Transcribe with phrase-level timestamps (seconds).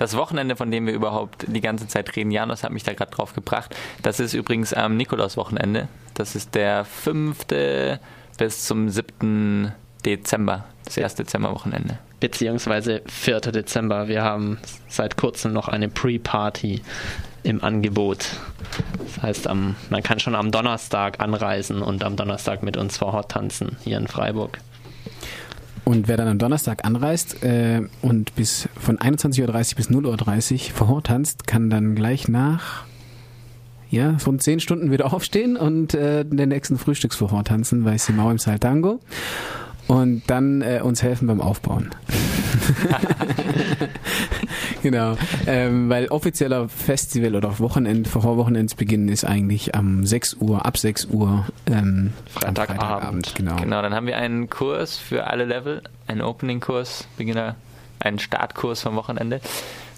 [0.00, 3.10] das Wochenende, von dem wir überhaupt die ganze Zeit reden, Janos hat mich da gerade
[3.10, 3.76] drauf gebracht.
[4.02, 5.88] Das ist übrigens am Nikolaus-Wochenende.
[6.14, 7.46] Das ist der 5.
[8.38, 9.72] bis zum 7.
[10.04, 11.98] Dezember, das erste Dezemberwochenende.
[12.18, 13.40] Beziehungsweise 4.
[13.40, 14.08] Dezember.
[14.08, 14.58] Wir haben
[14.88, 16.80] seit kurzem noch eine Pre-Party
[17.42, 18.26] im Angebot.
[19.04, 23.12] Das heißt, am, man kann schon am Donnerstag anreisen und am Donnerstag mit uns vor
[23.12, 24.60] Ort tanzen hier in Freiburg.
[25.90, 30.58] Und wer dann am Donnerstag anreist äh, und bis von 21.30 Uhr bis 0.30 Uhr
[30.76, 32.84] vor Ort tanzt, kann dann gleich nach
[33.90, 38.38] ja, von zehn Stunden wieder aufstehen und äh, den nächsten Frühstücksvorhort tanzen bei Simao im
[38.38, 39.00] Saltango
[39.88, 41.90] und dann äh, uns helfen beim Aufbauen.
[44.82, 45.16] genau,
[45.46, 51.46] ähm, weil offizieller Festival oder Wochenend, Vorwochenendsbeginn ist eigentlich am 6 Uhr, ab 6 Uhr
[51.66, 52.80] ähm, Freitagabend.
[52.80, 53.34] Freitagabend.
[53.34, 53.56] Genau.
[53.56, 57.56] genau, dann haben wir einen Kurs für alle Level, einen Opening-Kurs, Beginner,
[57.98, 59.40] einen Startkurs vom Wochenende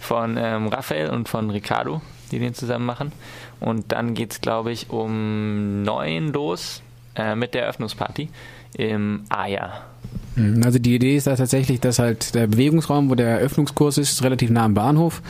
[0.00, 3.12] von ähm, Raphael und von Ricardo, die den zusammen machen.
[3.60, 6.82] Und dann geht es, glaube ich, um 9 los
[7.14, 8.28] äh, mit der Eröffnungsparty
[8.76, 9.84] im Aja.
[10.36, 14.12] Mhm, also die Idee ist da tatsächlich, dass halt der Bewegungsraum, wo der Eröffnungskurs ist,
[14.12, 15.22] ist relativ nah am Bahnhof.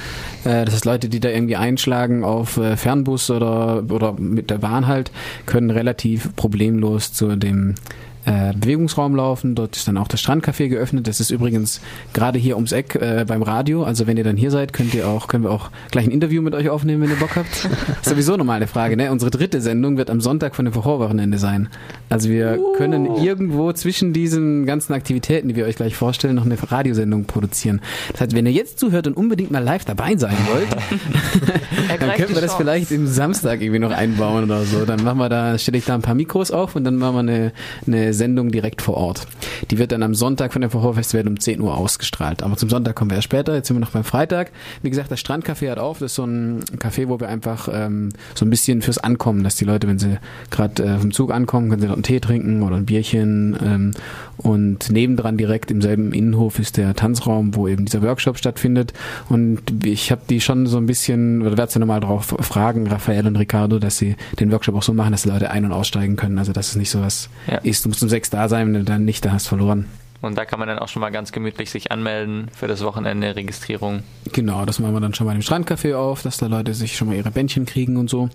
[0.44, 4.58] Äh, das heißt, Leute, die da irgendwie einschlagen auf äh, Fernbus oder, oder mit der
[4.58, 5.10] Bahn halt,
[5.46, 7.74] können relativ problemlos zu dem
[8.24, 9.54] äh, Bewegungsraum laufen.
[9.54, 11.08] Dort ist dann auch das Strandcafé geöffnet.
[11.08, 11.80] Das ist übrigens
[12.12, 13.84] gerade hier ums Eck äh, beim Radio.
[13.84, 16.42] Also wenn ihr dann hier seid, könnt ihr auch, können wir auch gleich ein Interview
[16.42, 17.68] mit euch aufnehmen, wenn ihr Bock habt.
[18.02, 19.10] Sowieso nochmal eine Frage, ne?
[19.10, 21.68] Unsere dritte Sendung wird am Sonntag von dem Vorwochenende sein.
[22.08, 22.72] Also wir uh.
[22.74, 27.80] können irgendwo zwischen diesen ganzen Aktivitäten, die wir euch gleich vorstellen, noch eine Radiosendung produzieren.
[28.12, 30.68] Das heißt, wenn ihr jetzt zuhört und unbedingt mal live dabei sein wollt,
[32.00, 34.84] dann könnten wir das vielleicht im Samstag irgendwie noch einbauen oder so.
[34.84, 37.20] Dann machen wir da, stelle ich da ein paar Mikros auf und dann machen wir
[37.20, 37.52] eine,
[37.86, 39.26] eine Sendung direkt vor Ort.
[39.70, 42.42] Die wird dann am Sonntag von dem Vorfestival um 10 Uhr ausgestrahlt.
[42.42, 43.54] Aber zum Sonntag kommen wir erst später.
[43.54, 44.50] Jetzt sind wir noch beim Freitag.
[44.82, 45.98] Wie gesagt, das Strandcafé hat auf.
[45.98, 49.56] Das ist so ein Café, wo wir einfach ähm, so ein bisschen fürs Ankommen, dass
[49.56, 50.18] die Leute, wenn sie
[50.50, 53.56] gerade äh, vom Zug ankommen, können sie dort einen Tee trinken oder ein Bierchen.
[53.64, 53.90] Ähm,
[54.38, 58.92] und nebendran direkt im selben Innenhof ist der Tanzraum, wo eben dieser Workshop stattfindet.
[59.28, 63.26] Und ich habe die schon so ein bisschen, oder werde sie nochmal drauf fragen, Raphael
[63.26, 66.16] und Ricardo, dass sie den Workshop auch so machen, dass die Leute ein- und aussteigen
[66.16, 66.38] können.
[66.38, 67.58] Also dass es nicht so was ja.
[67.58, 67.84] ist.
[67.84, 69.86] Du musst um sechs da sein, wenn du dann nicht da hast, verloren.
[70.20, 73.34] Und da kann man dann auch schon mal ganz gemütlich sich anmelden für das Wochenende,
[73.34, 74.04] Registrierung.
[74.32, 77.08] Genau, das machen wir dann schon mal im Strandcafé auf, dass da Leute sich schon
[77.08, 78.30] mal ihre Bändchen kriegen und so.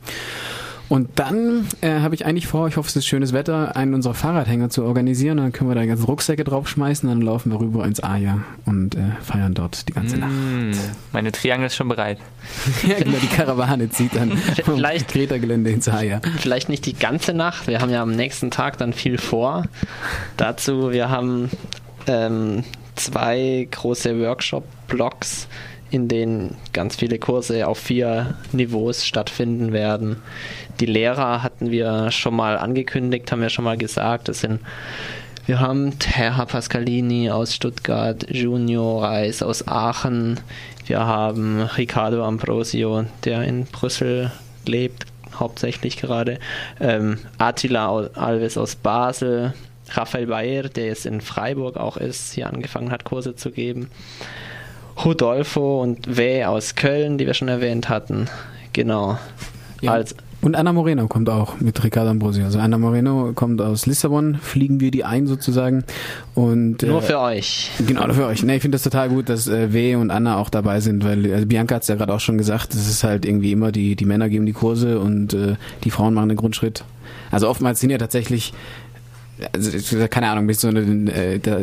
[0.90, 4.14] Und dann äh, habe ich eigentlich vor, ich hoffe, es ist schönes Wetter, einen unserer
[4.14, 5.38] Fahrradhänger zu organisieren.
[5.38, 9.00] dann können wir da ganze Rucksäcke draufschmeißen, dann laufen wir rüber ins Aja und äh,
[9.22, 10.80] feiern dort die ganze mmh, Nacht.
[11.12, 12.20] Meine Triangel ist schon bereit.
[12.88, 16.22] ja, genau, die Karawane zieht dann vielleicht Greta-Gelände ins Aja.
[16.38, 19.66] Vielleicht nicht die ganze Nacht, wir haben ja am nächsten Tag dann viel vor.
[20.38, 21.50] Dazu, wir haben
[22.08, 22.64] ähm,
[22.96, 25.48] zwei große Workshop-Blocks
[25.90, 30.18] in denen ganz viele Kurse auf vier Niveaus stattfinden werden.
[30.80, 34.30] Die Lehrer hatten wir schon mal angekündigt, haben wir schon mal gesagt.
[34.30, 34.60] Das sind
[35.48, 40.42] wir haben Terra Pascalini aus Stuttgart, Junior Reis aus Aachen.
[40.86, 44.30] Wir haben Ricardo Ambrosio, der in Brüssel
[44.66, 46.40] lebt, hauptsächlich gerade.
[46.82, 49.54] Ähm, Attila Alves aus Basel.
[49.92, 53.90] Raphael Bayer, der jetzt in Freiburg auch ist, hier angefangen hat, Kurse zu geben.
[55.04, 58.28] Rodolfo und W aus Köln, die wir schon erwähnt hatten.
[58.74, 59.18] Genau.
[59.82, 59.92] Ja.
[59.94, 62.46] Als und Anna Moreno kommt auch mit Ricardo Ambrosio.
[62.46, 65.84] Also Anna Moreno kommt aus Lissabon, fliegen wir die ein sozusagen.
[66.36, 67.72] Und, nur äh, für euch.
[67.86, 68.44] Genau, nur für euch.
[68.44, 71.34] Nee, ich finde das total gut, dass äh, W und Anna auch dabei sind, weil
[71.34, 73.96] also Bianca hat es ja gerade auch schon gesagt, es ist halt irgendwie immer die,
[73.96, 76.84] die Männer geben die Kurse und äh, die Frauen machen den Grundschritt.
[77.32, 78.54] Also oftmals sind ja tatsächlich
[79.54, 81.60] also keine Ahnung, so eine, äh, da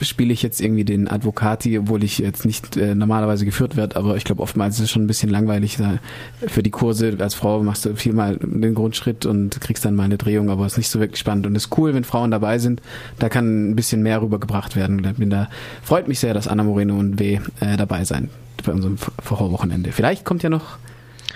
[0.00, 4.16] spiele ich jetzt irgendwie den Advokati, obwohl ich jetzt nicht äh, normalerweise geführt werde, aber
[4.16, 5.98] ich glaube oftmals ist es schon ein bisschen langweilig da
[6.46, 7.16] für die Kurse.
[7.18, 10.72] Als Frau machst du viermal den Grundschritt und kriegst dann mal eine Drehung, aber es
[10.74, 11.46] ist nicht so wirklich spannend.
[11.46, 12.80] Und es ist cool, wenn Frauen dabei sind.
[13.18, 15.02] Da kann ein bisschen mehr rübergebracht werden.
[15.16, 15.48] Bin da
[15.82, 18.30] freut mich sehr, dass Anna Moreno und W äh, dabei sein
[18.64, 19.92] bei unserem Vorwochenende.
[19.92, 20.78] Vielleicht kommt ja noch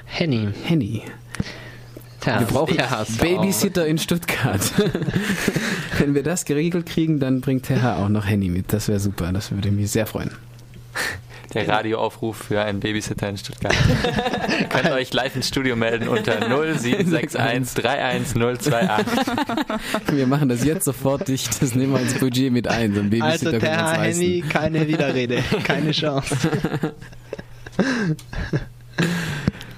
[0.05, 0.49] Henny.
[0.65, 1.03] Henny.
[2.25, 2.77] Wir brauchen
[3.19, 4.61] Babysitter in Stuttgart.
[5.99, 8.73] Wenn wir das geregelt kriegen, dann bringt Herr auch noch Handy mit.
[8.73, 9.33] Das wäre super.
[9.33, 10.31] Das würde mich sehr freuen.
[11.55, 13.75] Der Radioaufruf für einen Babysitter in Stuttgart.
[14.69, 19.19] Könnt euch live ins Studio melden unter 0761 31028.
[20.13, 21.61] Wir machen das jetzt sofort dicht.
[21.61, 22.95] Das nehmen wir ins Budget mit ein.
[22.95, 25.43] So ein Babysitter also der Herr Henny, keine Widerrede.
[25.65, 26.37] Keine Chance.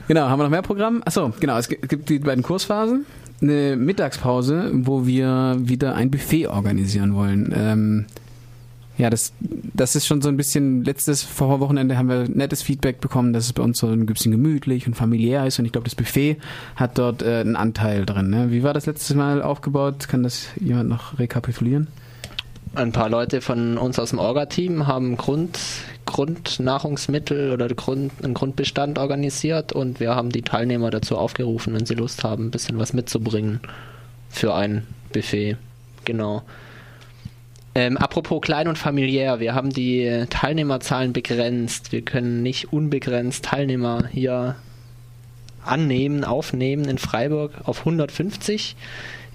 [0.09, 1.03] Genau, haben wir noch mehr Programm?
[1.05, 3.07] Achso, genau, es gibt die beiden Kursphasen.
[3.41, 7.53] Eine Mittagspause, wo wir wieder ein Buffet organisieren wollen.
[7.57, 8.07] Ähm,
[8.99, 13.33] Ja, das, das ist schon so ein bisschen, letztes Wochenende haben wir nettes Feedback bekommen,
[13.33, 15.95] dass es bei uns so ein bisschen gemütlich und familiär ist und ich glaube, das
[15.95, 16.37] Buffet
[16.77, 18.29] hat dort äh, einen Anteil drin.
[18.29, 18.51] Ne?
[18.51, 20.09] Wie war das letztes Mal aufgebaut?
[20.09, 21.89] Kann das jemand noch rekapitulieren?
[22.75, 25.59] Ein paar Leute von uns aus dem Orga-Team haben Grund,
[26.07, 31.95] Grundnahrungsmittel oder Grund, einen Grundbestand organisiert und wir haben die Teilnehmer dazu aufgerufen, wenn sie
[31.95, 33.61] Lust haben, ein bisschen was mitzubringen
[34.31, 35.59] für ein Buffet.
[36.07, 36.45] Genau.
[37.75, 41.93] Ähm, apropos klein und familiär, wir haben die Teilnehmerzahlen begrenzt.
[41.93, 44.57] Wir können nicht unbegrenzt Teilnehmer hier
[45.63, 48.77] annehmen, aufnehmen in Freiburg auf 150.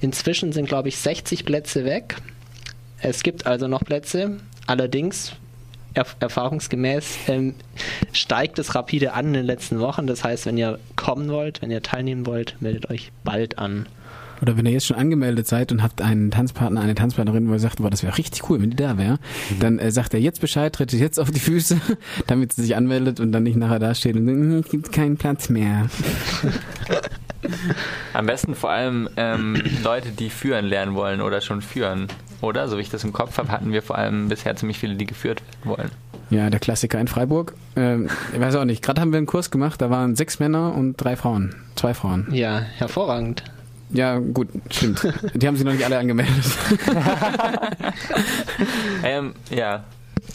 [0.01, 2.16] Inzwischen sind, glaube ich, 60 Plätze weg.
[3.02, 4.38] Es gibt also noch Plätze.
[4.66, 5.34] Allerdings,
[5.94, 7.56] er erfahrungsgemäß, ähm,
[8.12, 10.08] steigt es rapide an in den letzten Wochen.
[10.08, 13.88] Das heißt, wenn ihr kommen wollt, wenn ihr teilnehmen wollt, meldet euch bald an.
[14.42, 17.60] Oder wenn ihr jetzt schon angemeldet seid und habt einen Tanzpartner, eine Tanzpartnerin, wo ihr
[17.60, 19.14] sagt, boah, das wäre richtig cool, wenn die da wäre,
[19.50, 19.60] mhm.
[19.60, 21.80] dann äh, sagt er jetzt Bescheid, tritt jetzt auf die Füße,
[22.28, 25.50] damit sie sich anmeldet und dann nicht nachher dasteht und sagt, es gibt keinen Platz
[25.50, 25.90] mehr.
[28.14, 32.08] Am besten vor allem ähm, Leute, die führen lernen wollen oder schon führen,
[32.42, 32.68] oder?
[32.68, 35.06] So wie ich das im Kopf habe, hatten wir vor allem bisher ziemlich viele, die
[35.06, 35.92] geführt wollen.
[36.30, 37.54] Ja, der Klassiker in Freiburg.
[37.75, 38.84] Ähm, ich weiß auch nicht.
[38.84, 41.56] Gerade haben wir einen Kurs gemacht, da waren sechs Männer und drei Frauen.
[41.75, 42.28] Zwei Frauen.
[42.31, 43.44] Ja, hervorragend.
[43.89, 45.07] Ja, gut, stimmt.
[45.34, 46.44] Die haben sich noch nicht alle angemeldet.
[49.04, 49.86] ähm, ja.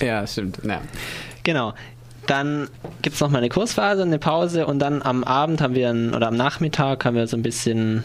[0.01, 0.61] Ja, stimmt.
[0.65, 0.81] Ja.
[1.43, 1.75] Genau.
[2.27, 2.69] Dann
[3.03, 6.29] gibt es nochmal eine Kursphase, eine Pause und dann am Abend haben wir ein, oder
[6.29, 8.05] am Nachmittag haben wir so ein bisschen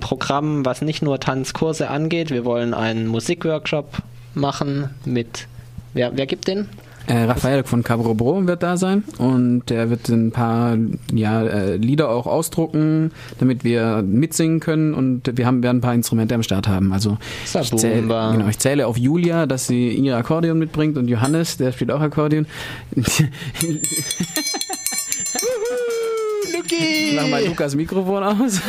[0.00, 2.30] Programm, was nicht nur Tanzkurse angeht.
[2.30, 3.98] Wir wollen einen Musikworkshop
[4.34, 5.46] machen mit.
[5.92, 6.68] Wer, wer gibt den?
[7.06, 10.76] Äh, Raphael von Cabrobro wird da sein und der wird ein paar
[11.12, 15.94] ja, äh, Lieder auch ausdrucken, damit wir mitsingen können und wir haben, werden ein paar
[15.94, 16.92] Instrumente am Start haben.
[16.92, 21.56] Also ich zähle, genau, ich zähle auf Julia, dass sie ihr Akkordeon mitbringt und Johannes,
[21.56, 22.46] der spielt auch Akkordeon.
[26.60, 27.12] Luki!
[27.16, 28.60] Mach mal Lukas Mikrofon aus.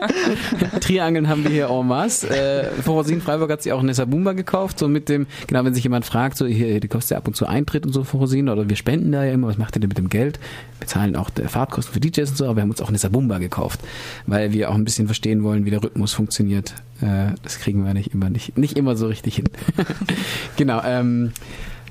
[0.80, 2.28] Triangeln haben wir hier en masse.
[2.28, 5.84] Äh, Forosin Freiburg hat sich auch eine Sabumba gekauft, so mit dem, genau, wenn sich
[5.84, 8.68] jemand fragt, so hier, die kostet ja ab und zu Eintritt und so Forosin, oder
[8.68, 10.38] wir spenden da ja immer, was macht ihr denn mit dem Geld?
[10.78, 13.38] Wir zahlen auch Fahrtkosten für DJs und so, aber wir haben uns auch eine Sabumba
[13.38, 13.80] gekauft,
[14.26, 16.74] weil wir auch ein bisschen verstehen wollen, wie der Rhythmus funktioniert.
[17.00, 19.48] Äh, das kriegen wir nicht immer, nicht, nicht immer so richtig hin.
[20.56, 21.32] genau, ähm,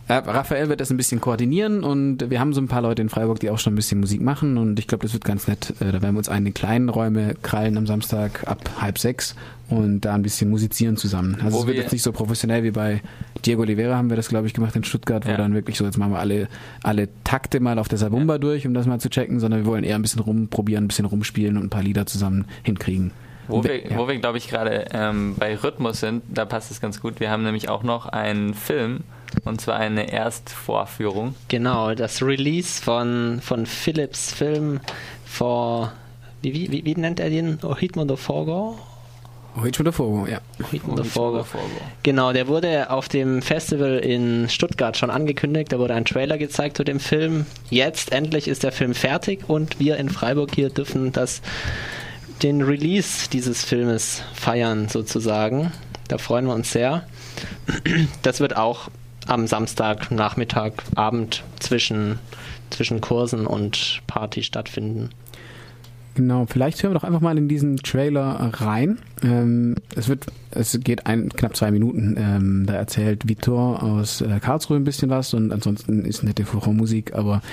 [0.09, 3.09] ja, Raphael wird das ein bisschen koordinieren und wir haben so ein paar Leute in
[3.09, 5.73] Freiburg, die auch schon ein bisschen Musik machen und ich glaube, das wird ganz nett.
[5.81, 9.35] Äh, da werden wir uns einen kleinen Räume krallen am Samstag ab halb sechs
[9.69, 11.37] und da ein bisschen musizieren zusammen.
[11.43, 13.01] Also wo es wird jetzt nicht so professionell wie bei
[13.45, 15.37] Diego Oliveira haben wir das, glaube ich, gemacht in Stuttgart, wo ja.
[15.37, 16.47] dann wirklich so, jetzt machen wir alle,
[16.83, 18.39] alle Takte mal auf der Sabumba ja.
[18.39, 21.05] durch, um das mal zu checken, sondern wir wollen eher ein bisschen rumprobieren, ein bisschen
[21.05, 23.11] rumspielen und ein paar Lieder zusammen hinkriegen.
[23.49, 24.07] Wo wir, ja.
[24.07, 27.19] wir glaube ich, gerade ähm, bei Rhythmus sind, da passt es ganz gut.
[27.19, 29.01] Wir haben nämlich auch noch einen Film,
[29.45, 31.35] und zwar eine Erstvorführung.
[31.47, 34.79] Genau, das Release von, von Philips Film
[35.25, 35.93] vor,
[36.41, 37.63] wie, wie, wie nennt er den?
[37.63, 38.77] Ohitmo do Fogo?
[39.57, 40.39] Ohitmo do Fogo, ja.
[40.63, 41.43] Ohitmo do Fogo.
[42.03, 45.71] Genau, der wurde auf dem Festival in Stuttgart schon angekündigt.
[45.71, 47.45] Da wurde ein Trailer gezeigt zu dem Film.
[47.69, 51.41] Jetzt endlich ist der Film fertig und wir in Freiburg hier dürfen das,
[52.43, 55.71] den Release dieses Filmes feiern sozusagen.
[56.07, 57.07] Da freuen wir uns sehr.
[58.21, 58.89] Das wird auch
[59.27, 62.19] am Samstag, Nachmittag, Abend zwischen,
[62.69, 65.09] zwischen Kursen und Party stattfinden.
[66.15, 68.97] Genau, vielleicht hören wir doch einfach mal in diesen Trailer rein.
[69.21, 72.15] Ähm, es wird, es geht ein, knapp zwei Minuten.
[72.17, 76.43] Ähm, da erzählt Vitor aus äh, Karlsruhe ein bisschen was und ansonsten ist nette
[76.73, 77.43] Musik, aber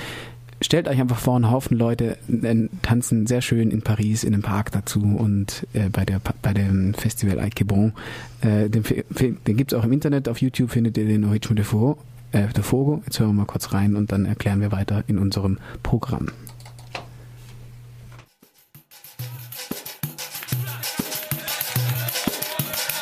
[0.61, 4.43] stellt euch einfach vor, ein Haufen Leute äh, tanzen sehr schön in Paris in einem
[4.43, 7.93] Park dazu und äh, bei, der, bei dem Festival Aikebon.
[8.41, 8.83] Äh, den
[9.47, 11.97] den gibt es auch im Internet, auf YouTube findet ihr den Origine de Fogo.
[12.31, 13.01] Äh, de Fogo.
[13.05, 16.27] Jetzt hören wir mal kurz rein und dann erklären wir weiter in unserem Programm.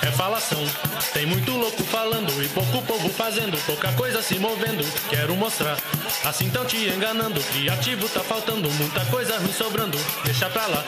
[0.03, 0.59] É falação.
[1.13, 4.83] Tem muito louco falando e pouco povo fazendo, pouca coisa se movendo.
[5.09, 5.77] Quero mostrar,
[6.23, 7.39] assim tão te enganando.
[7.41, 9.97] Criativo tá faltando, muita coisa ruim sobrando.
[10.23, 10.83] Deixa pra lá,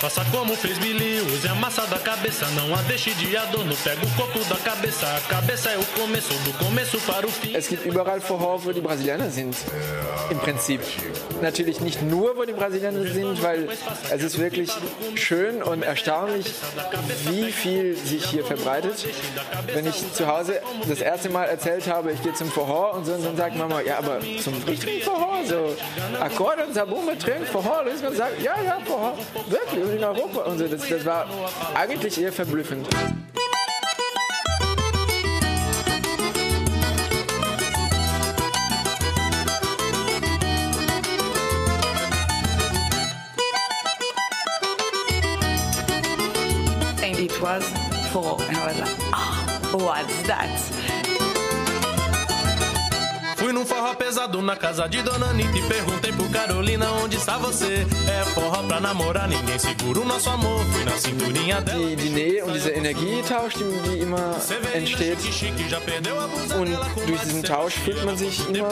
[0.00, 3.76] faça como fez Billy, use a massa da cabeça, não a deixe de adorno.
[3.84, 7.54] Pega o coco da cabeça, a cabeça é o começo, do começo para o fim.
[7.56, 9.54] Es gibt überall Vorhor, wo die Brasilianer sind.
[10.30, 10.80] Im Prinzip.
[11.42, 13.68] Natürlich nicht nur, wo die Brasilianer sind, weil
[14.10, 14.70] es ist wirklich
[15.14, 16.46] schön und erstaunlich,
[17.28, 19.06] wie viel sich hier verbreitet.
[19.66, 23.12] Wenn ich zu Hause das erste Mal erzählt habe, ich gehe zum Vorhor und so,
[23.12, 25.76] und dann sagt Mama, ja, aber zum ich trinke Forró so.
[26.20, 27.82] Akkorde und Zabumba trinken Forró.
[27.84, 29.20] Luismann sagt, ja, ja, vor Hause.
[29.48, 30.66] Wirklich, in Europa und so.
[30.66, 31.26] Das, das war
[31.74, 32.88] eigentlich eher verblüffend.
[47.02, 47.64] And it was
[48.12, 50.75] for, and I was like, oh, what's that?
[53.36, 57.36] Fui num forró pesado na casa de Dona Anitta e perguntei pro Carolina onde está
[57.36, 57.86] você.
[58.08, 60.64] É forró pra namorar, ninguém segura o nosso amor.
[60.64, 61.78] Fui na cinturinha dela.
[61.78, 64.36] Die, die Nähe und dieser Energietausch, die, immer
[64.72, 65.18] entsteht.
[66.58, 68.70] Und durch diesen Tausch fühlt man sich immer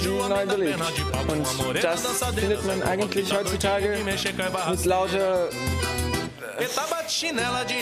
[0.00, 0.80] wie neu belebt.
[1.28, 5.48] Und das findet man eigentlich heutzutage mit lauter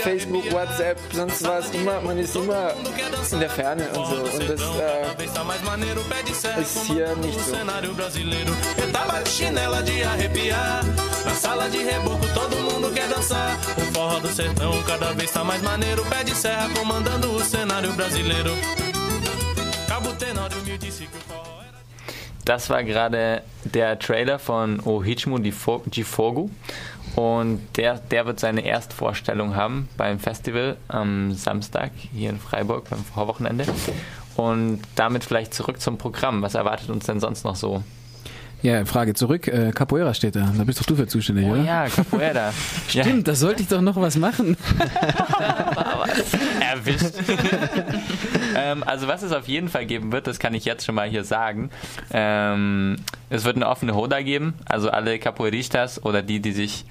[0.03, 2.73] Facebook, WhatsApp, sonst was, immer, man ist immer
[3.33, 4.17] in der Ferne und so.
[4.39, 4.61] Und das
[6.45, 7.57] äh, ist hier nicht so.
[11.27, 13.59] Na sala de reboco todo mundo quer dançar.
[13.77, 16.05] O forró do sertão cada vez tá mais maneiro.
[16.07, 18.51] Pé de serra comandando o cenário brasileiro.
[19.89, 21.81] Cabo Tenório me disse que o forró era.
[22.45, 26.49] Das war gerade der Trailer von O Ritmo de Fogo.
[27.17, 33.03] Und der, der wird seine Erstvorstellung haben beim Festival am Samstag hier in Freiburg beim
[33.03, 33.65] Vorwochenende.
[34.37, 36.43] Und damit vielleicht zurück zum Programm.
[36.43, 37.83] Was erwartet uns denn sonst noch so?
[38.61, 39.49] Ja, Frage zurück.
[39.49, 40.53] Äh, Capoeira steht da.
[40.57, 41.63] Da bist doch du für zuständig, oh, oder?
[41.63, 42.53] Ja, Capoeira.
[42.89, 43.23] Stimmt, ja.
[43.23, 44.57] da sollte ich doch noch was machen.
[46.61, 47.15] Erwischt.
[48.57, 51.09] ähm, also was es auf jeden Fall geben wird, das kann ich jetzt schon mal
[51.09, 51.71] hier sagen.
[52.13, 52.97] Ähm,
[53.31, 54.55] es wird eine offene Hoda geben.
[54.67, 56.85] Also alle Capoeiristas oder die, die sich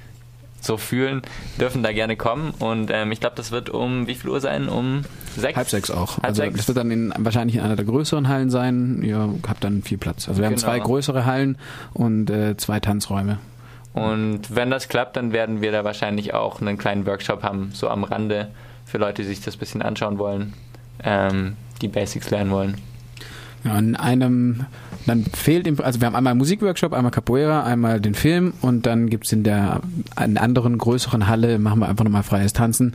[0.65, 1.21] so fühlen,
[1.59, 2.53] dürfen da gerne kommen.
[2.59, 4.67] Und ähm, ich glaube, das wird um wie viel Uhr sein?
[4.67, 5.03] Um
[5.37, 5.55] sechs?
[5.55, 6.17] Halb sechs auch.
[6.17, 6.57] Halb also sechs.
[6.57, 9.01] das wird dann in, wahrscheinlich in einer der größeren Hallen sein.
[9.03, 10.27] Ihr habt dann viel Platz.
[10.27, 10.57] Also wir genau.
[10.57, 11.57] haben zwei größere Hallen
[11.93, 13.39] und äh, zwei Tanzräume.
[13.93, 17.87] Und wenn das klappt, dann werden wir da wahrscheinlich auch einen kleinen Workshop haben, so
[17.87, 18.49] am Rande,
[18.85, 20.53] für Leute, die sich das ein bisschen anschauen wollen,
[21.01, 22.77] ähm, die Basics lernen wollen.
[23.65, 24.65] In einem,
[25.07, 28.85] dann fehlt, im, also wir haben einmal einen Musikworkshop, einmal Capoeira, einmal den Film und
[28.85, 29.81] dann gibt es in der
[30.23, 32.93] in anderen größeren Halle, machen wir einfach nochmal freies Tanzen.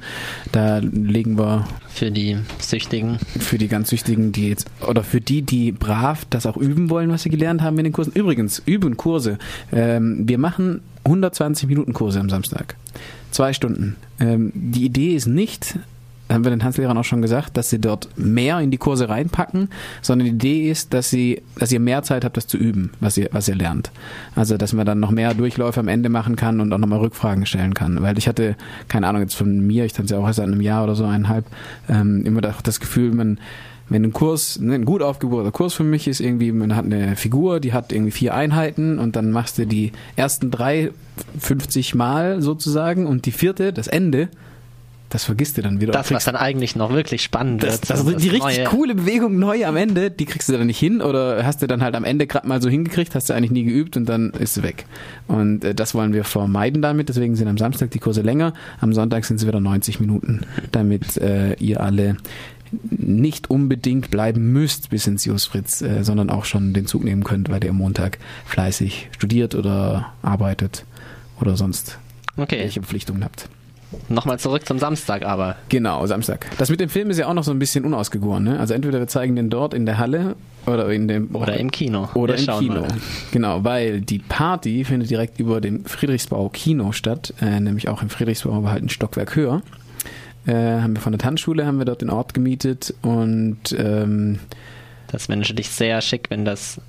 [0.52, 1.66] Da legen wir.
[1.88, 3.18] Für die Süchtigen.
[3.38, 7.10] Für die ganz Süchtigen, die jetzt, oder für die, die brav das auch üben wollen,
[7.10, 8.12] was sie gelernt haben in den Kursen.
[8.14, 9.38] Übrigens, üben Kurse.
[9.72, 12.76] Ähm, wir machen 120 Minuten Kurse am Samstag.
[13.30, 13.96] Zwei Stunden.
[14.20, 15.78] Ähm, die Idee ist nicht,
[16.30, 19.68] haben wir den Tanzlehrern auch schon gesagt, dass sie dort mehr in die Kurse reinpacken,
[20.02, 23.16] sondern die Idee ist, dass sie, dass ihr mehr Zeit habt, das zu üben, was
[23.16, 23.90] ihr, was ihr lernt.
[24.34, 27.46] Also, dass man dann noch mehr Durchläufe am Ende machen kann und auch nochmal Rückfragen
[27.46, 28.00] stellen kann.
[28.02, 28.56] Weil ich hatte,
[28.88, 31.04] keine Ahnung, jetzt von mir, ich tanze ja auch erst seit einem Jahr oder so,
[31.04, 31.46] eineinhalb,
[31.88, 33.38] ähm, immer das Gefühl, man,
[33.88, 37.16] wenn ein Kurs, ne, ein gut aufgebauten Kurs für mich ist irgendwie, man hat eine
[37.16, 40.92] Figur, die hat irgendwie vier Einheiten und dann machst du die ersten drei
[41.38, 44.28] 50 Mal sozusagen und die vierte, das Ende,
[45.10, 45.92] das vergisst du dann wieder.
[45.92, 47.90] Das, was dann eigentlich noch wirklich spannend das, wird.
[47.90, 48.64] Das, das die richtig neue.
[48.64, 51.82] coole Bewegung neu am Ende, die kriegst du dann nicht hin oder hast du dann
[51.82, 54.54] halt am Ende gerade mal so hingekriegt, hast du eigentlich nie geübt und dann ist
[54.54, 54.86] sie weg.
[55.26, 58.92] Und äh, das wollen wir vermeiden damit, deswegen sind am Samstag die Kurse länger, am
[58.92, 62.16] Sonntag sind sie wieder 90 Minuten, damit äh, ihr alle
[62.90, 67.24] nicht unbedingt bleiben müsst bis ins Jus Fritz, äh, sondern auch schon den Zug nehmen
[67.24, 70.84] könnt, weil ihr am Montag fleißig studiert oder arbeitet
[71.40, 71.98] oder sonst
[72.36, 72.60] okay.
[72.60, 73.48] welche Verpflichtungen habt.
[74.08, 75.56] Nochmal zurück zum Samstag aber.
[75.68, 76.46] Genau, Samstag.
[76.58, 78.44] Das mit dem Film ist ja auch noch so ein bisschen unausgegoren.
[78.44, 78.58] Ne?
[78.58, 82.08] Also entweder wir zeigen den dort in der Halle oder in dem oder im Kino.
[82.14, 82.80] Oder wir im Kino.
[82.82, 82.88] Mal.
[83.32, 88.10] Genau, weil die Party findet direkt über dem Friedrichsbau Kino statt, äh, nämlich auch im
[88.10, 89.62] Friedrichsbau, aber halt ein Stockwerk höher.
[90.46, 94.38] Äh, haben wir von der Tanzschule haben wir dort den Ort gemietet und ähm,
[95.08, 96.80] das wäre natürlich sehr schick, wenn das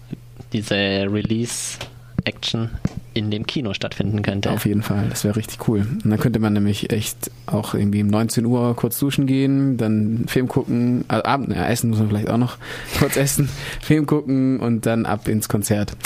[0.53, 1.77] diese Release
[2.24, 2.70] Action
[3.13, 4.51] in dem Kino stattfinden könnte.
[4.51, 5.86] Auf jeden Fall, das wäre richtig cool.
[6.03, 10.25] Und dann könnte man nämlich echt auch irgendwie um 19 Uhr kurz duschen gehen, dann
[10.27, 12.58] Film gucken, also Abend, ja, essen muss man vielleicht auch noch
[13.00, 13.50] kurz essen,
[13.82, 15.98] Film gucken und dann ab ins Konzert.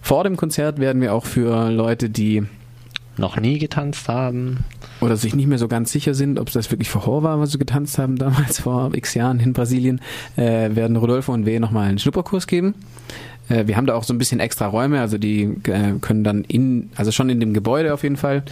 [0.00, 2.44] Vor dem Konzert werden wir auch für Leute, die
[3.16, 4.64] noch nie getanzt haben.
[5.00, 7.52] Oder sich nicht mehr so ganz sicher sind, ob das wirklich vor Horror war, was
[7.52, 10.00] sie getanzt haben damals vor x Jahren in Brasilien,
[10.36, 12.74] äh, werden Rodolfo und W nochmal einen Schnupperkurs geben.
[13.48, 16.44] Äh, wir haben da auch so ein bisschen extra Räume, also die äh, können dann
[16.44, 18.42] in, also schon in dem Gebäude auf jeden Fall,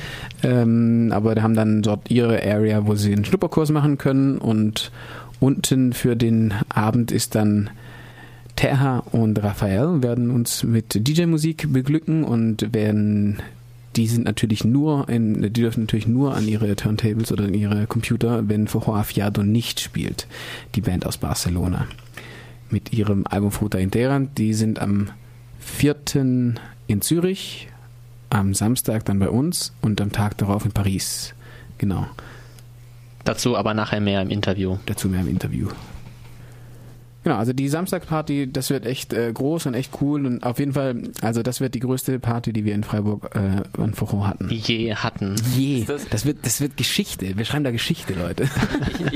[0.43, 4.39] ähm, aber die haben dann dort ihre Area, wo sie einen Schnupperkurs machen können.
[4.39, 4.91] Und
[5.41, 7.71] unten für den Abend ist dann
[8.57, 12.25] Terha und Raphael werden uns mit DJ-Musik beglücken.
[12.25, 13.43] Und werden
[13.97, 17.87] die sind natürlich nur in, die dürfen natürlich nur an ihre Turntables oder an ihre
[17.87, 20.27] Computer, wenn Fojo Afiado nicht spielt,
[20.75, 21.87] die Band aus Barcelona
[22.73, 24.31] mit ihrem Album Fruta Interan.
[24.37, 25.11] Die sind am
[25.61, 25.97] 4.
[26.87, 27.69] in Zürich,
[28.31, 31.35] am Samstag dann bei uns und am Tag darauf in Paris.
[31.79, 32.07] Genau.
[33.25, 34.79] Dazu aber nachher mehr im Interview.
[34.87, 35.69] Dazu mehr im Interview.
[37.25, 40.73] Genau, also die Samstagsparty, das wird echt äh, groß und echt cool und auf jeden
[40.73, 44.49] Fall, also das wird die größte Party, die wir in Freiburg äh, an Forum hatten.
[44.51, 45.37] Je hatten.
[45.55, 45.85] Je.
[45.85, 47.37] Das, das, wird, das wird Geschichte.
[47.37, 48.49] Wir schreiben da Geschichte, Leute.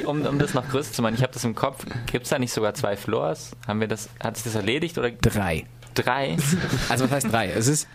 [0.06, 1.84] um, um das noch größer zu machen, ich habe das im Kopf.
[2.10, 3.56] Gibt es da nicht sogar zwei Floors?
[3.66, 5.10] Haben wir das, hat sich das erledigt oder?
[5.10, 5.64] Drei.
[5.94, 6.36] Drei?
[6.88, 7.50] Also was heißt drei?
[7.50, 7.88] Es ist,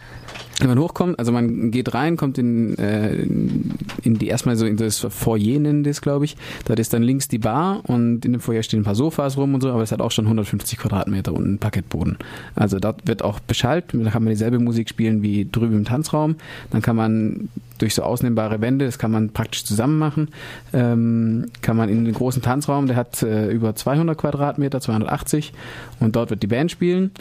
[0.62, 4.78] wenn man hochkommt, also man geht rein, kommt in, äh, in die erstmal so in
[4.78, 6.38] das Foyer nennen das, glaube ich.
[6.66, 9.56] Dort ist dann links die Bar und in dem Foyer stehen ein paar Sofas rum
[9.56, 12.18] und so, aber es hat auch schon 150 Quadratmeter und einen Parkettboden.
[12.56, 16.36] Also dort wird auch Beschallt, da kann man dieselbe Musik spielen wie drüben im Tanzraum.
[16.70, 17.50] Dann kann man
[17.82, 20.30] durch so ausnehmbare Wände, das kann man praktisch zusammen machen,
[20.74, 25.52] ähm, kann man in den großen Tanzraum, der hat äh, über 200 Quadratmeter, 280
[26.00, 27.12] und dort wird die Band spielen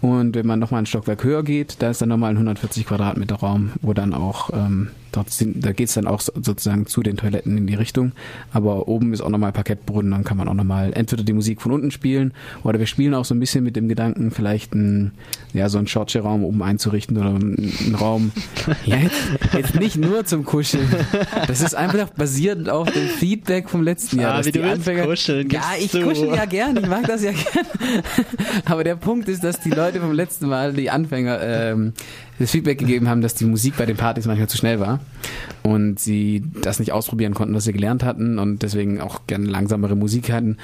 [0.00, 3.36] und wenn man nochmal ein Stockwerk höher geht, da ist dann nochmal ein 140 Quadratmeter
[3.36, 7.16] Raum, wo dann auch ähm, Dort sind, da geht es dann auch sozusagen zu den
[7.16, 8.12] Toiletten in die Richtung.
[8.52, 11.72] Aber oben ist auch nochmal Parkettboden, dann kann man auch nochmal entweder die Musik von
[11.72, 15.12] unten spielen oder wir spielen auch so ein bisschen mit dem Gedanken, vielleicht ein,
[15.54, 18.32] ja, so einen Shortsche-Raum oben einzurichten oder einen Raum.
[18.84, 19.16] Ja, jetzt,
[19.54, 20.88] jetzt, nicht nur zum Kuscheln.
[21.46, 24.34] Das ist einfach basierend auf dem Feedback vom letzten Jahr.
[24.34, 25.48] Ah, wie du Anfänger, kuscheln.
[25.50, 26.02] Ja, ich du.
[26.02, 27.66] kuschel ja gern, ich mag das ja gern.
[28.66, 31.92] Aber der Punkt ist, dass die Leute vom letzten Mal, die Anfänger, ähm,
[32.38, 35.00] das Feedback gegeben haben, dass die Musik bei den Partys manchmal zu schnell war
[35.62, 39.96] und sie das nicht ausprobieren konnten, was sie gelernt hatten und deswegen auch gerne langsamere
[39.96, 40.56] Musik hatten.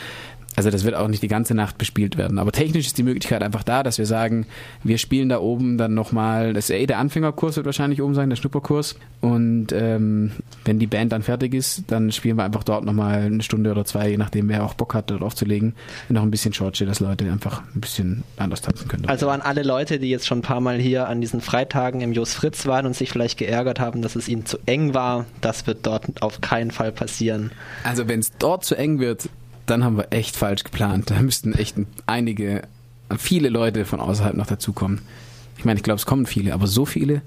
[0.57, 2.39] Also das wird auch nicht die ganze Nacht bespielt werden.
[2.39, 4.47] Aber technisch ist die Möglichkeit einfach da, dass wir sagen,
[4.83, 8.29] wir spielen da oben dann nochmal, das ist eh der Anfängerkurs wird wahrscheinlich oben sein,
[8.29, 8.97] der Schnupperkurs.
[9.21, 10.33] Und ähm,
[10.65, 13.85] wenn die Band dann fertig ist, dann spielen wir einfach dort nochmal eine Stunde oder
[13.85, 15.75] zwei, je nachdem wer auch Bock hat, dort aufzulegen.
[16.09, 19.07] Noch ein bisschen Shortshit, dass Leute einfach ein bisschen anders tanzen können.
[19.07, 22.13] Also an alle Leute, die jetzt schon ein paar Mal hier an diesen Freitagen im
[22.13, 25.67] Jos Fritz waren und sich vielleicht geärgert haben, dass es ihnen zu eng war, das
[25.67, 27.51] wird dort auf keinen Fall passieren.
[27.83, 29.29] Also wenn es dort zu eng wird,
[29.67, 31.11] dann haben wir echt falsch geplant.
[31.11, 32.63] Da müssten echt einige,
[33.19, 35.01] viele Leute von außerhalb noch dazukommen.
[35.59, 37.23] Ich meine, ich glaube, es kommen viele, aber so viele.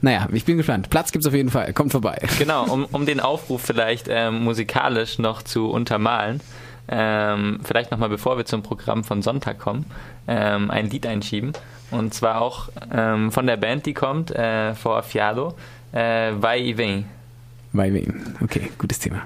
[0.00, 0.90] Naja, ich bin gespannt.
[0.90, 1.72] Platz gibt es auf jeden Fall.
[1.72, 2.18] Kommt vorbei.
[2.38, 6.40] Genau, um, um den Aufruf vielleicht ähm, musikalisch noch zu untermalen.
[6.88, 9.86] Ähm, vielleicht nochmal, bevor wir zum Programm von Sonntag kommen,
[10.26, 11.52] ähm, ein Lied einschieben.
[11.92, 15.54] Und zwar auch ähm, von der Band, die kommt, äh, vor Fialo,
[15.92, 17.04] äh, Vai e Vem.
[17.72, 18.22] Vai e Vem.
[18.42, 19.22] Okay, gutes Thema.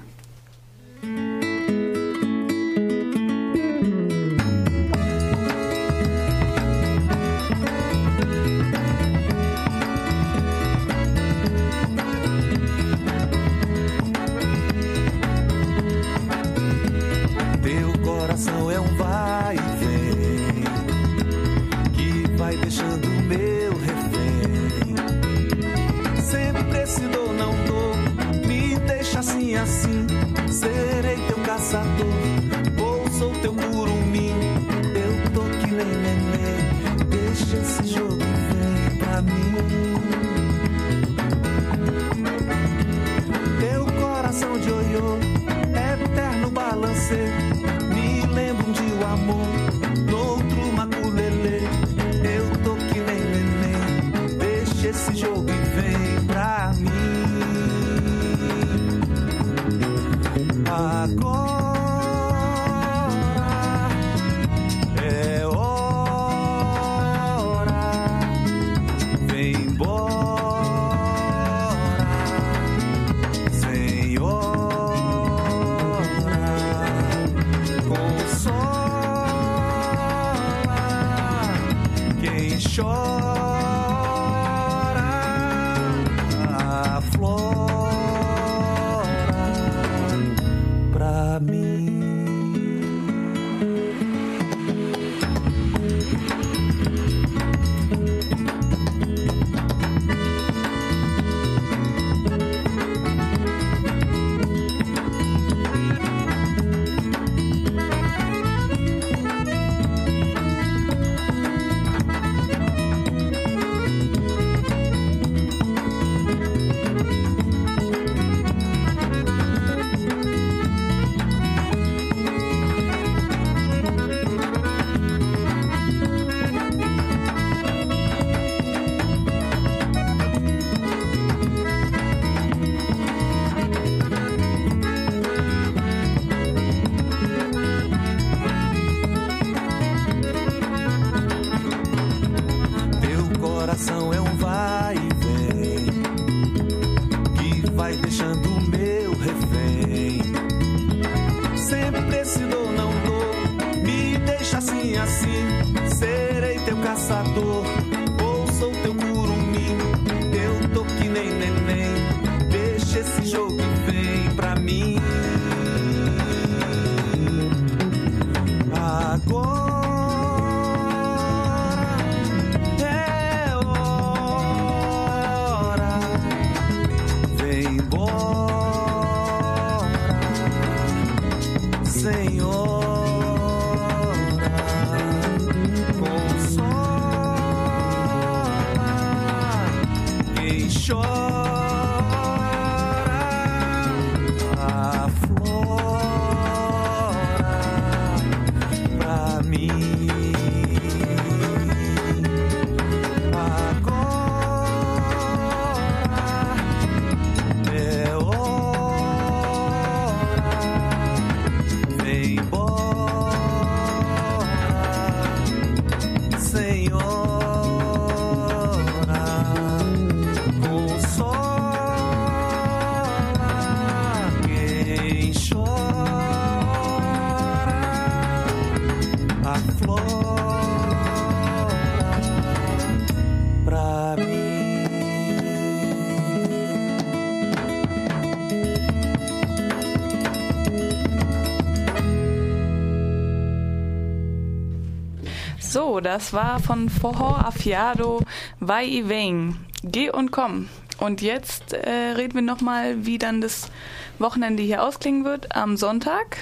[246.07, 248.21] Das war von Forró Afiado
[248.61, 249.57] Vai e Vem.
[249.83, 250.69] Geh und komm.
[250.99, 253.69] Und jetzt äh, reden wir nochmal, wie dann das
[254.17, 256.37] Wochenende hier ausklingen wird am Sonntag.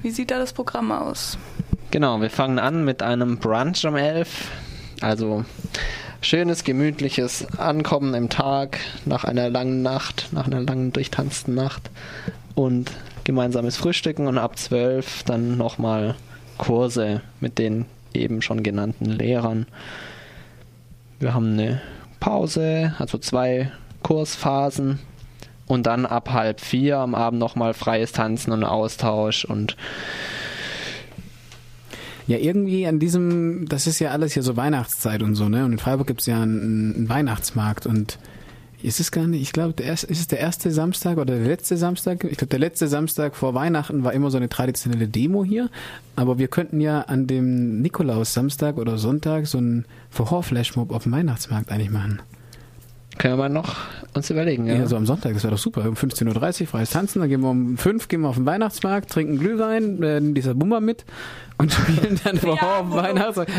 [0.00, 1.38] Wie sieht da das Programm aus?
[1.90, 4.48] Genau, wir fangen an mit einem Brunch um 11.
[5.00, 5.44] Also
[6.20, 11.90] schönes, gemütliches Ankommen im Tag nach einer langen Nacht, nach einer langen durchtanzten Nacht
[12.54, 12.92] und
[13.24, 16.14] gemeinsames Frühstücken und ab 12 dann nochmal
[16.58, 19.66] Kurse mit den eben schon genannten Lehrern.
[21.18, 21.80] Wir haben eine
[22.20, 23.70] Pause, also zwei
[24.02, 24.98] Kursphasen
[25.66, 29.76] und dann ab halb vier am Abend nochmal freies Tanzen und Austausch und
[32.28, 35.64] Ja, irgendwie an diesem, das ist ja alles hier so Weihnachtszeit und so, ne?
[35.64, 38.18] Und in Freiburg gibt's ja einen, einen Weihnachtsmarkt und
[38.84, 41.46] ist es gar nicht, ich glaube, der erste, ist es der erste Samstag oder der
[41.46, 42.24] letzte Samstag?
[42.24, 45.70] Ich glaube, der letzte Samstag vor Weihnachten war immer so eine traditionelle Demo hier.
[46.16, 51.70] Aber wir könnten ja an dem Nikolaus-Samstag oder Sonntag so einen Vorhor-Flashmob auf dem Weihnachtsmarkt
[51.70, 52.20] eigentlich machen.
[53.18, 53.76] können wir noch
[54.14, 54.66] uns überlegen.
[54.66, 55.88] Ja, Ja, so am Sonntag, das wäre doch super.
[55.88, 59.10] Um 15.30 Uhr freies Tanzen, dann gehen wir um 5 gehen wir auf den Weihnachtsmarkt,
[59.10, 61.04] trinken Glühwein, äh, nehmen dieser Bummer mit
[61.58, 63.52] und spielen dann Vorhor auf dem Weihnachtsmarkt.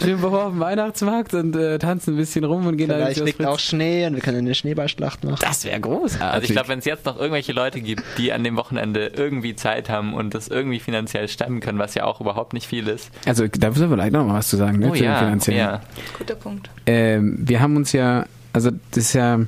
[0.00, 3.24] Spielen Vorhor auf dem Weihnachtsmarkt und äh, tanzen ein bisschen rum und gehen dann Vielleicht
[3.24, 5.38] liegt auch Schnee und wir können eine Schneeballschlacht machen.
[5.40, 6.22] Das wäre großartig.
[6.22, 9.56] Also ich glaube, wenn es jetzt noch irgendwelche Leute gibt, die an dem Wochenende irgendwie
[9.56, 13.10] Zeit haben und das irgendwie finanziell stemmen können, was ja auch überhaupt nicht viel ist.
[13.26, 14.90] Also da müssen wir vielleicht noch mal was zu sagen, ne?
[14.90, 15.60] Oh zu ja, finanziellen.
[15.60, 15.80] ja.
[16.18, 16.70] Guter Punkt.
[16.86, 19.40] ähm, wir haben uns ja, also das ist ja,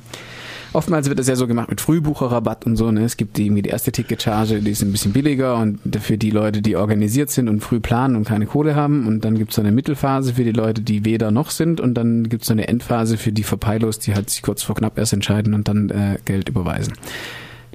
[0.73, 3.03] oftmals wird das ja so gemacht mit Frühbucherrabatt und so, ne?
[3.03, 6.61] Es gibt irgendwie die erste Ticketcharge, die ist ein bisschen billiger und für die Leute,
[6.61, 9.71] die organisiert sind und früh planen und keine Kohle haben und dann gibt's so eine
[9.71, 13.31] Mittelphase für die Leute, die weder noch sind und dann gibt's so eine Endphase für
[13.31, 16.93] die Verpeilos, die halt sich kurz vor knapp erst entscheiden und dann äh, Geld überweisen.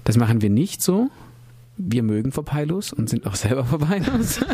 [0.04, 1.08] Das machen wir nicht so.
[1.84, 4.40] Wir mögen Verpeilos und sind auch selber Verpeilos.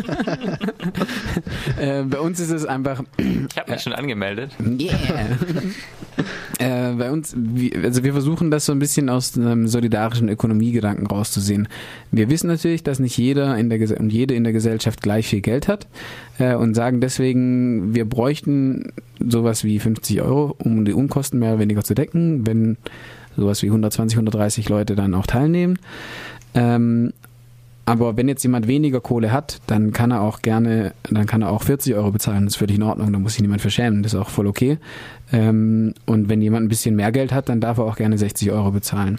[1.79, 4.51] äh, bei uns ist es einfach, Ich habe mich schon angemeldet.
[4.59, 5.37] Yeah.
[6.59, 7.35] äh, bei uns,
[7.83, 11.67] also wir versuchen das so ein bisschen aus einem solidarischen Ökonomiegedanken rauszusehen.
[12.11, 15.41] Wir wissen natürlich, dass nicht jeder in der und jede in der Gesellschaft gleich viel
[15.41, 15.87] Geld hat
[16.37, 21.59] äh, und sagen deswegen, wir bräuchten sowas wie 50 Euro, um die Unkosten mehr oder
[21.59, 22.77] weniger zu decken, wenn
[23.35, 25.79] sowas wie 120, 130 Leute dann auch teilnehmen.
[26.53, 27.13] Ähm,
[27.89, 31.49] aber wenn jetzt jemand weniger Kohle hat, dann kann er auch gerne, dann kann er
[31.49, 32.45] auch 40 Euro bezahlen.
[32.45, 33.11] Das ist völlig in Ordnung.
[33.11, 34.03] Da muss sich niemand verschämen.
[34.03, 34.77] Das ist auch voll okay.
[35.31, 38.51] Ähm, und wenn jemand ein bisschen mehr Geld hat, dann darf er auch gerne 60
[38.51, 39.17] Euro bezahlen.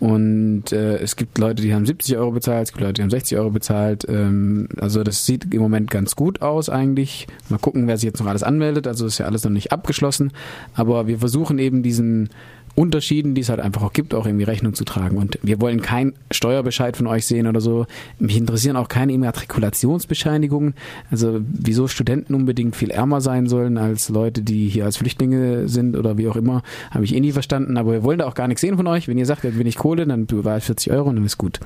[0.00, 3.10] Und äh, es gibt Leute, die haben 70 Euro bezahlt, es gibt Leute, die haben
[3.10, 4.06] 60 Euro bezahlt.
[4.08, 7.26] Ähm, also das sieht im Moment ganz gut aus eigentlich.
[7.50, 8.86] Mal gucken, wer sich jetzt noch alles anmeldet.
[8.86, 10.32] Also ist ja alles noch nicht abgeschlossen.
[10.74, 12.30] Aber wir versuchen eben diesen
[12.74, 15.16] Unterschieden, die es halt einfach auch gibt, auch irgendwie Rechnung zu tragen.
[15.16, 17.86] Und wir wollen keinen Steuerbescheid von euch sehen oder so.
[18.18, 20.74] Mich interessieren auch keine Immatrikulationsbescheinigungen.
[21.10, 25.96] Also wieso Studenten unbedingt viel ärmer sein sollen als Leute, die hier als Flüchtlinge sind
[25.96, 27.76] oder wie auch immer, habe ich eh nie verstanden.
[27.76, 29.08] Aber wir wollen da auch gar nichts sehen von euch.
[29.08, 31.60] Wenn ihr sagt, ihr habt wenig Kohle, dann bewahrt 40 Euro und dann ist gut.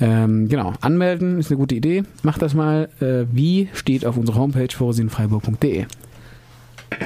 [0.00, 2.04] Ähm, genau, anmelden ist eine gute Idee.
[2.22, 2.88] Macht das mal.
[3.00, 5.86] Äh, wie steht auf unserer Homepage vorsienfreiburg.de.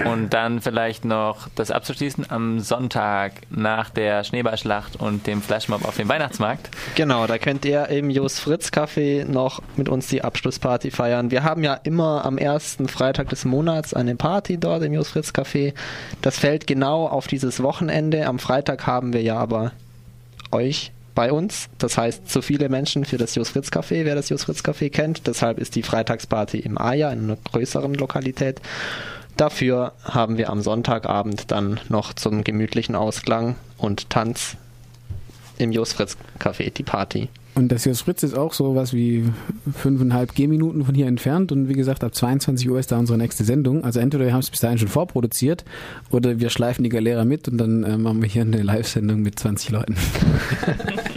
[0.04, 5.96] Und dann vielleicht noch das abzuschließen am Sonntag nach der Schneeballschlacht und dem Flashmob auf
[5.96, 6.70] dem Weihnachtsmarkt.
[6.94, 11.30] Genau, da könnt ihr im Jos Fritz Café noch mit uns die Abschlussparty feiern.
[11.30, 15.30] Wir haben ja immer am ersten Freitag des Monats eine Party dort im Jos Fritz
[15.30, 15.74] Café.
[16.22, 18.26] Das fällt genau auf dieses Wochenende.
[18.26, 19.72] Am Freitag haben wir ja aber
[20.52, 21.68] euch bei uns.
[21.78, 24.90] Das heißt, zu viele Menschen für das Jos Fritz Café, wer das Jos Fritz Café
[24.90, 25.26] kennt.
[25.26, 28.60] Deshalb ist die Freitagsparty im Aja in einer größeren Lokalität.
[29.42, 34.56] Dafür haben wir am Sonntagabend dann noch zum gemütlichen Ausklang und Tanz
[35.58, 37.28] im Jos Fritz Café die Party.
[37.56, 39.24] Und das Jos Fritz ist auch so was wie
[39.74, 41.50] fünfeinhalb Gehminuten von hier entfernt.
[41.50, 43.82] Und wie gesagt, ab 22 Uhr ist da unsere nächste Sendung.
[43.82, 45.64] Also entweder wir haben es bis dahin schon vorproduziert
[46.12, 49.40] oder wir schleifen die Galera mit und dann äh, machen wir hier eine Live-Sendung mit
[49.40, 49.96] 20 Leuten.